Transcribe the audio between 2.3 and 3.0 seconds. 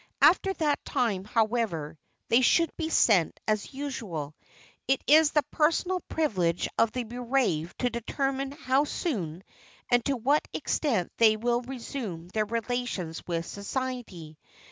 should be